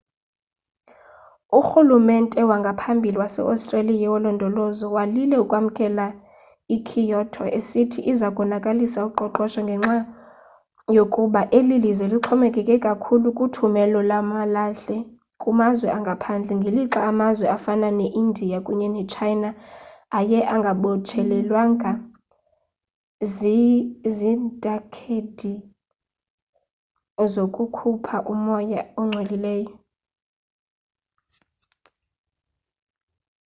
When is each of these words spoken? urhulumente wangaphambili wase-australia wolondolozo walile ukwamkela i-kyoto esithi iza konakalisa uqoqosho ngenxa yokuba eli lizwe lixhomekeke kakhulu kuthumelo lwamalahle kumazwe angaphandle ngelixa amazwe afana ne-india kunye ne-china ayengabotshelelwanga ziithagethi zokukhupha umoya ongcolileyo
urhulumente 1.59 2.39
wangaphambili 2.49 3.17
wase-australia 3.23 4.07
wolondolozo 4.13 4.85
walile 4.95 5.35
ukwamkela 5.43 6.05
i-kyoto 6.75 7.43
esithi 7.57 7.99
iza 8.11 8.27
konakalisa 8.37 8.99
uqoqosho 9.09 9.59
ngenxa 9.67 9.97
yokuba 10.97 11.41
eli 11.57 11.75
lizwe 11.83 12.05
lixhomekeke 12.13 12.75
kakhulu 12.87 13.27
kuthumelo 13.37 13.99
lwamalahle 14.09 14.97
kumazwe 15.41 15.87
angaphandle 15.97 16.53
ngelixa 16.59 16.99
amazwe 17.09 17.45
afana 17.55 17.87
ne-india 17.97 18.57
kunye 18.65 18.87
ne-china 18.95 19.49
ayengabotshelelwanga 20.17 21.91
ziithagethi 23.33 25.53
zokukhupha 27.33 28.17
umoya 28.33 28.81
ongcolileyo 29.01 29.73